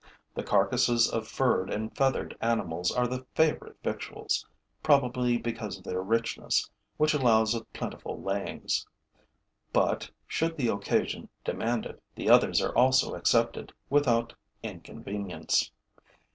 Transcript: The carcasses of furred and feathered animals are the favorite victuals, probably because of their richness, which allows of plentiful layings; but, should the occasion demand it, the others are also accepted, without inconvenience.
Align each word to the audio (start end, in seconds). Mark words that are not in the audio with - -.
The 0.33 0.41
carcasses 0.41 1.07
of 1.07 1.27
furred 1.27 1.69
and 1.69 1.95
feathered 1.95 2.35
animals 2.41 2.91
are 2.91 3.05
the 3.05 3.23
favorite 3.35 3.77
victuals, 3.83 4.43
probably 4.81 5.37
because 5.37 5.77
of 5.77 5.83
their 5.83 6.01
richness, 6.01 6.67
which 6.97 7.13
allows 7.13 7.53
of 7.53 7.71
plentiful 7.71 8.19
layings; 8.19 8.87
but, 9.71 10.09
should 10.25 10.57
the 10.57 10.69
occasion 10.69 11.29
demand 11.45 11.85
it, 11.85 12.01
the 12.15 12.31
others 12.31 12.63
are 12.63 12.75
also 12.75 13.13
accepted, 13.13 13.73
without 13.91 14.33
inconvenience. 14.63 15.69